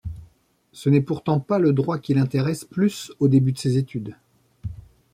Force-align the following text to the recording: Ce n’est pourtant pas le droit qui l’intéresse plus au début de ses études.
Ce 0.71 0.89
n’est 0.89 0.99
pourtant 1.03 1.39
pas 1.39 1.59
le 1.59 1.73
droit 1.73 1.99
qui 1.99 2.15
l’intéresse 2.15 2.65
plus 2.65 3.13
au 3.19 3.27
début 3.27 3.51
de 3.51 3.59
ses 3.59 3.77
études. 3.77 4.15